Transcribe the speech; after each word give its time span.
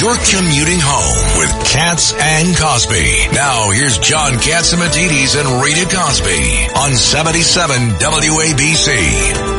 You're 0.00 0.14
commuting 0.14 0.78
home 0.80 1.38
with 1.38 1.50
Cats 1.66 2.12
and 2.12 2.56
Cosby. 2.56 3.34
Now 3.34 3.70
here's 3.70 3.98
John 3.98 4.34
Catsimatidis 4.34 5.34
and 5.40 5.60
Rita 5.60 5.92
Cosby 5.92 6.68
on 6.76 6.94
77 6.94 7.98
WABC. 7.98 9.57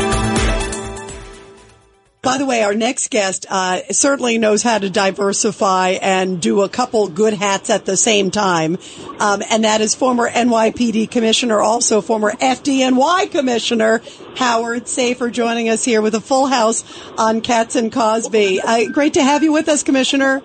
By 2.21 2.37
the 2.37 2.45
way, 2.45 2.63
our 2.63 2.75
next 2.75 3.11
guest 3.11 3.45
uh, 3.49 3.79
certainly 3.91 4.37
knows 4.37 4.61
how 4.61 4.77
to 4.77 4.89
diversify 4.89 5.91
and 6.01 6.41
do 6.41 6.63
a 6.63 6.69
couple 6.69 7.07
good 7.07 7.33
hats 7.33 7.69
at 7.69 7.85
the 7.85 7.95
same 7.95 8.29
time, 8.29 8.77
um, 9.19 9.41
and 9.49 9.63
that 9.63 9.79
is 9.79 9.95
former 9.95 10.29
NYPD 10.29 11.09
commissioner, 11.09 11.61
also 11.61 12.01
former 12.01 12.31
FDNY 12.33 13.31
commissioner 13.31 14.01
Howard 14.35 14.83
Safir, 14.83 15.31
joining 15.31 15.69
us 15.69 15.85
here 15.85 16.01
with 16.01 16.13
a 16.13 16.19
full 16.19 16.47
house 16.47 16.83
on 17.17 17.39
Cats 17.39 17.77
and 17.77 17.89
Cosby. 17.89 18.59
Uh, 18.59 18.91
great 18.91 19.13
to 19.13 19.23
have 19.23 19.41
you 19.41 19.53
with 19.53 19.69
us, 19.69 19.83
Commissioner. 19.83 20.41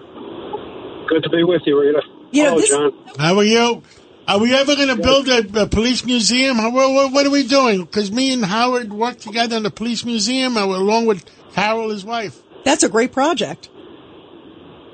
Good 1.09 1.25
to 1.25 1.29
be 1.29 1.43
with 1.43 1.63
you, 1.67 1.81
Rita. 1.81 2.03
You 2.31 2.45
know, 2.45 2.49
Hello, 2.51 2.61
this- 2.61 2.71
John. 2.71 2.93
How 3.19 3.37
are 3.37 3.45
you? 3.45 3.83
Are 4.27 4.39
we 4.41 4.55
ever 4.55 4.75
going 4.75 4.89
to 4.89 4.97
build 5.03 5.29
a, 5.29 5.63
a 5.63 5.67
police 5.67 6.05
museum? 6.05 6.57
How, 6.57 6.71
what, 6.71 7.13
what 7.13 7.27
are 7.27 7.31
we 7.31 7.47
doing? 7.47 7.83
Because 7.85 8.11
me 8.11 8.33
and 8.33 8.45
Howard 8.45 8.93
worked 8.93 9.21
together 9.21 9.57
in 9.57 9.63
the 9.65 9.71
police 9.71 10.05
museum, 10.05 10.57
uh, 10.57 10.65
along 10.65 11.07
with 11.07 11.25
Carol, 11.53 11.91
his 11.91 12.05
wife. 12.05 12.41
That's 12.65 12.83
a 12.83 12.89
great 12.89 13.13
project. 13.13 13.69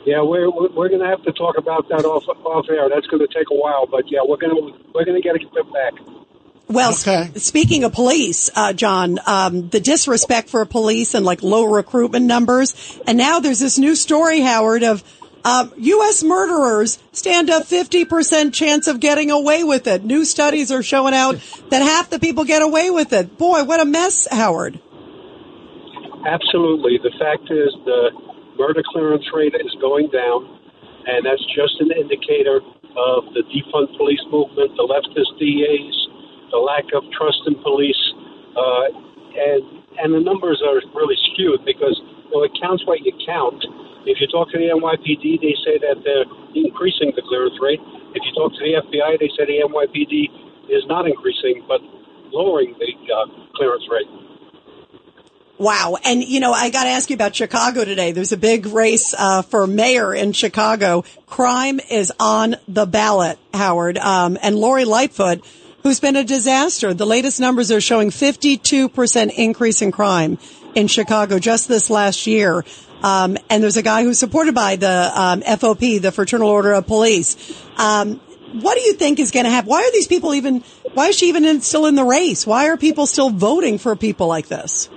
Yeah, 0.05 0.23
we're 0.23 0.51
we're, 0.51 0.71
we're 0.71 0.89
going 0.89 1.01
to 1.03 1.07
have 1.07 1.23
to 1.25 1.33
talk 1.33 1.59
about 1.59 1.89
that 1.91 2.05
off 2.05 2.25
off 2.45 2.67
air. 2.71 2.89
That's 2.89 3.07
going 3.07 3.21
to 3.21 3.33
take 3.33 3.47
a 3.53 3.55
while, 3.55 3.87
but 3.87 4.11
yeah, 4.11 4.21
we're 4.27 4.39
going 4.39 4.57
to 4.57 4.79
we're 4.95 5.05
going 5.05 5.21
to 5.21 5.23
get 5.23 5.37
it 5.37 5.73
back. 5.73 5.93
Well, 6.69 6.93
Okay. 6.93 7.31
s- 7.35 7.43
speaking 7.45 7.85
of 7.85 7.93
police, 7.93 8.49
uh, 8.57 8.73
John, 8.73 9.19
um, 9.27 9.69
the 9.69 9.79
disrespect 9.81 10.49
for 10.49 10.65
police 10.65 11.15
and 11.15 11.25
like 11.27 11.43
low 11.43 11.65
recruitment 11.65 12.27
numbers, 12.27 12.99
and 13.07 13.19
now 13.19 13.41
there's 13.41 13.59
this 13.61 13.79
new 13.79 13.95
story, 13.95 14.41
Howard, 14.41 14.83
of 14.85 15.05
uh, 15.45 15.69
U.S. 15.77 16.23
murderers 16.23 16.99
stand 17.13 17.49
a 17.51 17.61
50% 17.61 18.53
chance 18.53 18.87
of 18.87 19.01
getting 19.01 19.31
away 19.31 19.65
with 19.65 19.87
it. 19.87 20.05
New 20.05 20.25
studies 20.25 20.71
are 20.71 20.83
showing 20.83 21.15
out 21.15 21.37
that 21.71 21.83
half 21.83 22.11
the 22.11 22.19
people 22.19 22.45
get 22.45 22.63
away 22.63 22.91
with 22.91 23.13
it. 23.13 23.39
Boy, 23.39 23.65
what 23.65 23.81
a 23.81 23.85
mess, 23.85 24.29
Howard. 24.31 24.81
Absolutely. 26.27 27.01
The 27.03 27.13
fact 27.19 27.49
is 27.49 27.73
the 27.85 28.13
murder 28.59 28.83
clearance 28.93 29.25
rate 29.33 29.55
is 29.57 29.75
going 29.81 30.13
down, 30.13 30.45
and 31.07 31.25
that's 31.25 31.45
just 31.57 31.81
an 31.81 31.93
indicator 31.97 32.61
of 32.97 33.33
the 33.33 33.41
defund 33.49 33.89
police 33.97 34.21
movement, 34.29 34.77
the 34.77 34.85
leftist 34.85 35.33
DAs, 35.41 35.97
the 36.51 36.59
lack 36.59 36.85
of 36.93 37.05
trust 37.17 37.41
in 37.47 37.55
police, 37.63 38.03
uh, 38.53 38.87
and 39.33 39.63
and 39.99 40.15
the 40.15 40.21
numbers 40.21 40.61
are 40.61 40.81
really 40.95 41.17
skewed 41.33 41.65
because 41.65 41.97
well, 42.33 42.45
it 42.45 42.53
counts 42.61 42.85
what 42.87 43.01
you 43.01 43.13
count. 43.25 43.65
If 44.07 44.21
you 44.21 44.27
talk 44.29 44.51
to 44.53 44.59
the 44.59 44.73
NYPD, 44.73 45.41
they 45.41 45.55
say 45.65 45.79
that 45.79 46.01
they're 46.05 46.25
increasing 46.55 47.13
the 47.15 47.23
clearance 47.23 47.57
rate. 47.61 47.81
If 48.15 48.23
you 48.25 48.33
talk 48.33 48.53
to 48.53 48.63
the 48.65 48.81
FBI, 48.81 49.21
they 49.21 49.29
say 49.37 49.45
the 49.45 49.61
NYPD 49.69 50.73
is 50.73 50.85
not 50.87 51.07
increasing, 51.07 51.65
but 51.69 51.81
lowering 52.33 52.75
the 52.79 52.93
uh, 53.13 53.27
clearance 53.55 53.85
rate. 53.91 54.09
Wow. 55.59 55.99
And, 56.03 56.25
you 56.25 56.41
know, 56.41 56.53
I 56.53 56.71
got 56.71 56.85
to 56.85 56.91
ask 56.91 57.11
you 57.11 57.15
about 57.15 57.37
Chicago 57.37 57.85
today. 57.85 58.13
There's 58.13 58.33
a 58.33 58.39
big 58.39 58.65
race 58.65 59.15
uh, 59.17 59.43
for 59.43 59.67
mayor 59.67 60.15
in 60.15 60.33
Chicago. 60.33 61.05
Crime 61.27 61.81
is 61.91 62.11
on 62.19 62.57
the 62.67 62.87
ballot, 62.87 63.39
Howard. 63.53 63.99
Um, 63.99 64.39
and 64.41 64.57
Lori 64.57 64.87
Lightfoot, 64.87 65.45
who's 65.83 66.01
been 66.01 66.17
a 66.17 66.25
disaster. 66.25 66.95
The 66.95 67.05
latest 67.05 67.41
numbers 67.41 67.71
are 67.71 67.81
showing 67.83 68.09
52% 68.09 69.33
increase 69.37 69.83
in 69.83 69.93
crime 69.93 70.39
in 70.75 70.87
Chicago 70.87 71.39
just 71.39 71.69
this 71.69 71.91
last 71.91 72.27
year. 72.27 72.65
Um, 73.03 73.39
and 73.49 73.63
there's 73.63 73.77
a 73.77 73.83
guy 73.83 74.03
who's 74.03 74.19
supported 74.19 74.55
by 74.55 74.77
the 74.77 75.13
um, 75.15 75.43
FOP, 75.43 76.01
the 76.01 76.13
Fraternal 76.13 76.49
Order 76.49 76.73
of 76.73 76.87
Police. 76.87 77.37
Um, 77.77 78.21
what 78.61 78.75
do 78.75 78.81
you 78.81 78.95
think 78.95 79.19
is 79.21 79.31
going 79.31 79.45
to 79.45 79.51
happen? 79.51 79.71
Why 79.71 79.83
are 79.83 79.93
these 79.93 80.09
people 80.09 80.35
even? 80.35 80.65
Why 80.95 81.09
is 81.09 81.17
she 81.17 81.29
even 81.29 81.45
in, 81.45 81.61
still 81.61 81.87
in 81.87 81.95
the 81.95 82.05
race? 82.05 82.47
Why 82.47 82.69
are 82.69 82.77
people 82.77 83.07
still 83.07 83.31
voting 83.31 83.79
for 83.79 83.95
people 83.97 84.27
like 84.27 84.49
this? 84.49 84.91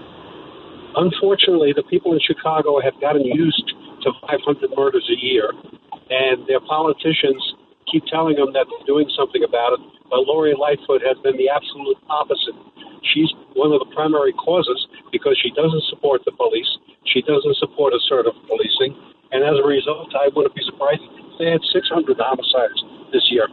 unfortunately, 0.96 1.74
the 1.76 1.84
people 1.84 2.14
in 2.14 2.20
Chicago 2.22 2.80
have 2.82 3.00
gotten 3.02 3.26
used 3.26 3.74
to 4.04 4.12
500 4.22 4.70
murders 4.76 5.06
a 5.10 5.18
year, 5.18 5.52
and 6.10 6.46
their 6.48 6.62
politicians 6.62 7.42
keep 7.90 8.06
telling 8.08 8.36
them 8.36 8.54
that 8.54 8.66
they're 8.70 8.88
doing 8.88 9.10
something 9.18 9.44
about 9.44 9.74
it. 9.74 9.82
But 10.10 10.26
Lori 10.30 10.54
Lightfoot 10.54 11.02
has 11.02 11.18
been 11.24 11.38
the 11.38 11.50
absolute 11.50 11.98
opposite. 12.10 12.58
She's 13.14 13.30
one 13.54 13.72
of 13.74 13.80
the 13.82 13.90
primary 13.94 14.34
causes 14.34 14.88
because 15.12 15.38
she 15.42 15.52
doesn't 15.52 15.84
support 15.90 16.22
the 16.26 16.32
police. 16.34 16.70
She 17.06 17.22
doesn't 17.22 17.58
support 17.58 17.94
assertive 17.94 18.34
policing. 18.48 18.96
And 19.32 19.44
as 19.44 19.58
a 19.58 19.68
result, 19.68 20.14
I 20.16 20.30
wouldn't 20.36 20.56
be 20.56 20.62
surprised 20.64 21.02
if 21.02 21.40
they 21.40 21.52
had 21.52 21.62
600 21.74 22.18
homicides 22.20 22.84
this 23.12 23.24
year. 23.32 23.48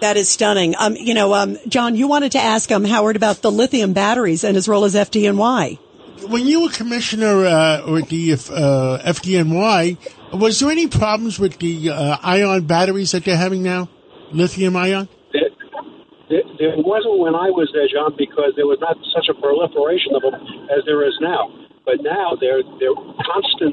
That 0.00 0.16
is 0.16 0.28
stunning. 0.28 0.74
Um, 0.78 0.94
you 0.96 1.12
know, 1.12 1.34
um, 1.34 1.58
John, 1.66 1.96
you 1.96 2.06
wanted 2.06 2.32
to 2.32 2.38
ask 2.38 2.70
um, 2.70 2.84
Howard 2.84 3.16
about 3.16 3.42
the 3.42 3.50
lithium 3.50 3.92
batteries 3.92 4.44
and 4.44 4.54
his 4.54 4.68
role 4.68 4.84
as 4.84 4.94
FDNY. 4.94 5.78
When 6.28 6.46
you 6.46 6.62
were 6.62 6.70
commissioner 6.70 7.46
uh, 7.46 7.90
with 7.90 8.08
the 8.08 8.32
uh, 8.32 8.98
FDNY, 9.04 9.98
was 10.32 10.60
there 10.60 10.70
any 10.70 10.86
problems 10.86 11.38
with 11.38 11.58
the 11.58 11.90
uh, 11.90 12.16
ion 12.22 12.66
batteries 12.66 13.12
that 13.12 13.24
they're 13.24 13.36
having 13.36 13.62
now? 13.62 13.88
Lithium 14.32 14.76
ion? 14.76 15.08
There, 15.32 15.50
there, 16.28 16.42
there 16.58 16.74
wasn't 16.76 17.18
when 17.18 17.34
I 17.34 17.50
was 17.50 17.70
there, 17.72 17.88
John, 17.88 18.14
because 18.16 18.52
there 18.56 18.66
was 18.66 18.78
not 18.80 18.96
such 19.14 19.28
a 19.30 19.34
proliferation 19.40 20.14
of 20.14 20.22
them 20.22 20.34
as 20.70 20.84
there 20.86 21.06
is 21.06 21.16
now. 21.20 21.50
But 21.88 22.04
now 22.04 22.36
there 22.36 22.60
are 22.60 22.66
constant 23.24 23.72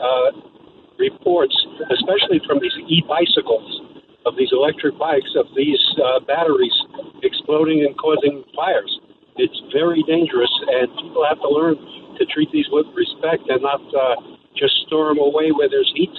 uh, 0.00 0.32
reports, 0.96 1.52
especially 1.92 2.40
from 2.48 2.56
these 2.56 2.72
e-bicycles, 2.88 3.68
of 4.24 4.32
these 4.40 4.48
electric 4.52 4.96
bikes, 4.96 5.28
of 5.36 5.44
these 5.54 5.80
uh, 6.00 6.24
batteries 6.24 6.72
exploding 7.22 7.84
and 7.84 7.92
causing 7.98 8.44
fires. 8.56 8.88
It's 9.36 9.60
very 9.76 10.02
dangerous, 10.08 10.48
and 10.72 10.88
people 11.04 11.20
have 11.28 11.36
to 11.44 11.48
learn 11.52 11.76
to 12.16 12.24
treat 12.32 12.50
these 12.50 12.64
with 12.72 12.86
respect 12.96 13.44
and 13.52 13.60
not 13.60 13.84
uh, 13.92 14.16
just 14.56 14.72
store 14.86 15.08
them 15.12 15.18
away 15.18 15.52
where 15.52 15.68
there's 15.68 15.92
heat. 15.94 16.16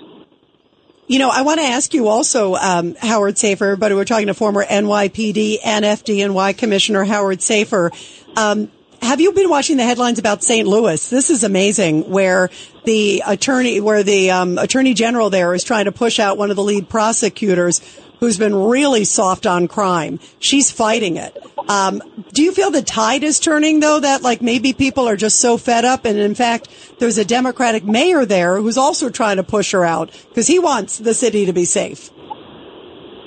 You 1.08 1.18
know, 1.18 1.30
I 1.30 1.42
want 1.42 1.60
to 1.60 1.66
ask 1.66 1.92
you 1.96 2.08
also, 2.08 2.54
um, 2.54 2.94
Howard 3.02 3.36
Safir, 3.36 3.80
but 3.80 3.92
we're 3.92 4.06
talking 4.06 4.28
to 4.28 4.36
former 4.36 4.64
NYPD 4.64 5.58
and 5.66 5.86
FDNY 5.86 6.56
Commissioner 6.56 7.04
Howard 7.04 7.40
Safir. 7.40 7.90
Um, 8.38 8.72
have 9.02 9.20
you 9.20 9.34
been 9.34 9.50
watching 9.50 9.78
the 9.78 9.84
headlines 9.84 10.20
about 10.20 10.44
St. 10.44 10.68
Louis? 10.68 11.10
This 11.10 11.30
is 11.30 11.44
amazing, 11.44 12.10
where 12.10 12.50
the 12.86 13.24
attorney, 13.26 13.80
where 13.80 14.04
the 14.04 14.32
um, 14.32 14.58
attorney 14.58 14.94
general 14.94 15.30
there 15.30 15.54
is 15.54 15.64
trying 15.64 15.86
to 15.86 15.92
push 15.92 16.20
out 16.20 16.38
one 16.38 16.50
of 16.50 16.56
the 16.56 16.64
lead 16.64 16.88
prosecutors 16.88 17.82
who's 18.20 18.38
been 18.38 18.54
really 18.54 19.04
soft 19.04 19.48
on 19.48 19.68
crime. 19.68 20.20
She's 20.40 20.70
fighting 20.70 21.18
it. 21.18 21.36
Um, 21.68 22.02
do 22.34 22.44
you 22.44 22.52
feel 22.52 22.70
the 22.70 22.84
tide 22.84 23.24
is 23.24 23.40
turning 23.40 23.80
though? 23.80 24.00
That 24.00 24.22
like 24.22 24.42
maybe 24.42 24.74
people 24.74 25.10
are 25.10 25.18
just 25.18 25.40
so 25.40 25.58
fed 25.58 25.86
up, 25.86 26.06
and 26.06 26.20
in 26.20 26.36
fact, 26.36 26.70
there's 27.00 27.18
a 27.18 27.26
Democratic 27.26 27.84
mayor 27.84 28.26
there 28.26 28.62
who's 28.62 28.78
also 28.78 29.10
trying 29.10 29.38
to 29.38 29.44
push 29.44 29.72
her 29.72 29.84
out 29.84 30.12
because 30.30 30.48
he 30.48 30.60
wants 30.60 31.00
the 31.00 31.14
city 31.14 31.46
to 31.48 31.54
be 31.54 31.66
safe. 31.66 32.12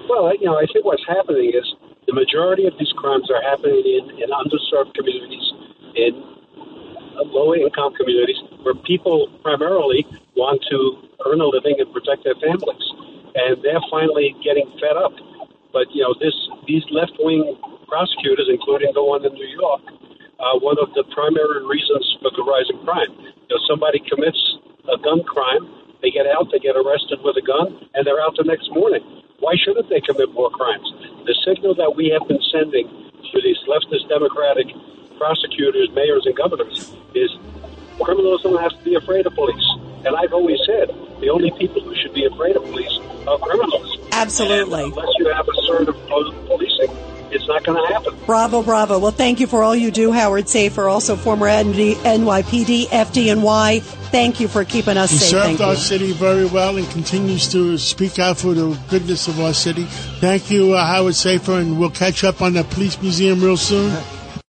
Well, 0.09 0.33
you 0.37 0.47
know, 0.47 0.57
I 0.57 0.67
think 0.73 0.85
what's 0.85 1.05
happening 1.09 1.51
is 1.55 1.65
the 2.07 2.13
majority 2.13 2.67
of 2.67 2.75
these 2.79 2.93
crimes 2.97 3.31
are 3.31 3.43
happening 3.43 3.83
in, 3.85 4.23
in 4.23 4.29
underserved 4.31 4.95
communities, 4.95 5.44
in 5.97 6.13
low 7.31 7.55
income 7.55 7.95
communities, 7.95 8.39
where 8.63 8.75
people 8.75 9.31
primarily 9.43 10.07
want 10.37 10.63
to 10.71 10.79
earn 11.27 11.41
a 11.41 11.47
living 11.47 11.79
and 11.79 11.89
protect 11.93 12.25
their 12.25 12.35
families. 12.37 12.87
And 13.35 13.63
they're 13.63 13.83
finally 13.91 14.35
getting 14.43 14.71
fed 14.79 14.97
up. 14.99 15.13
But, 15.73 15.91
you 15.91 16.03
know, 16.03 16.15
this 16.21 16.35
these 16.67 16.85
left 16.91 17.19
wing 17.19 17.59
prosecutors, 17.89 18.47
including 18.51 18.95
the 18.95 19.03
one 19.03 19.27
in 19.27 19.35
New 19.35 19.51
York, 19.59 19.83
uh, 20.39 20.59
one 20.63 20.79
of 20.79 20.95
the 20.95 21.03
primary 21.11 21.67
reasons 21.67 22.05
for 22.23 22.31
the 22.31 22.43
rise 22.47 22.71
in 22.71 22.79
crime. 22.87 23.11
You 23.51 23.51
know, 23.51 23.61
somebody 23.67 23.99
commits 24.07 24.39
a 24.87 24.99
gun 25.03 25.23
crime, 25.25 25.67
they 26.03 26.11
get 26.11 26.27
out, 26.27 26.51
they 26.53 26.63
get 26.63 26.77
arrested 26.77 27.21
with 27.23 27.37
a 27.37 27.45
gun, 27.45 27.75
and 27.95 28.07
they're 28.07 28.23
out 28.23 28.37
the 28.37 28.47
next 28.47 28.71
morning. 28.71 29.03
Why 29.41 29.55
shouldn't 29.59 29.91
they 29.91 30.01
commit 30.01 30.31
more 30.33 30.51
crimes? 30.51 30.87
The 31.27 31.35
signal 31.43 31.75
that 31.75 31.97
we 31.97 32.15
have 32.15 32.27
been 32.29 32.41
sending 32.55 32.87
to 32.87 33.37
these 33.43 33.59
leftist 33.67 34.09
Democratic 34.09 34.71
prosecutors, 35.19 35.89
mayors, 35.95 36.27
and 36.27 36.37
governors 36.37 36.93
is 37.15 37.31
criminals 38.01 38.43
don't 38.43 38.61
have 38.61 38.73
to 38.73 38.85
be 38.85 38.95
afraid 38.95 39.27
of 39.27 39.35
police. 39.35 39.65
And 40.05 40.15
I've 40.17 40.33
always 40.33 40.59
said 40.67 40.89
the 41.21 41.31
only 41.31 41.51
people 41.53 41.81
who 41.83 41.95
should 41.95 42.13
be 42.13 42.25
afraid 42.27 42.57
of 42.57 42.63
police 42.65 42.93
are 43.27 43.39
criminals. 43.39 43.99
Absolutely. 44.13 44.85
And 44.85 44.93
unless 44.93 45.09
you 45.19 45.29
have 45.33 45.49
assertive 45.49 46.07
pol- 46.09 46.33
policing, 46.47 46.91
it's 47.31 47.47
not 47.49 47.65
going 47.65 47.81
to 47.87 47.93
happen. 47.95 48.15
Bravo, 48.27 48.63
bravo. 48.63 48.99
Well, 48.99 49.11
thank 49.13 49.41
you 49.41 49.47
for 49.47 49.63
all 49.63 49.75
you 49.75 49.91
do, 49.91 50.13
Howard 50.13 50.45
Safir, 50.45 50.91
also 50.91 51.17
former 51.17 51.47
NYPD, 51.49 52.87
FDNY. 52.89 53.81
Thank 54.11 54.39
you 54.41 54.47
for 54.47 54.65
keeping 54.65 54.97
us 54.97 55.11
He 55.11 55.17
safe. 55.19 55.29
served 55.31 55.45
Thank 55.47 55.61
our 55.61 55.73
you. 55.73 55.79
city 55.79 56.13
very 56.13 56.45
well 56.47 56.77
and 56.77 56.89
continues 56.91 57.51
to 57.53 57.79
speak 57.79 58.19
out 58.19 58.37
for 58.39 58.55
the 58.55 58.79
goodness 58.91 59.27
of 59.27 59.41
our 59.41 59.55
city. 59.55 59.85
Thank 60.21 60.51
you, 60.51 60.75
uh, 60.75 60.85
Howard 60.87 61.15
Safir, 61.15 61.61
and 61.61 61.79
we'll 61.81 61.91
catch 61.91 62.23
up 62.25 62.41
on 62.43 62.53
the 62.53 62.63
police 62.63 63.01
museum 63.03 63.41
real 63.43 63.57
soon. 63.57 63.91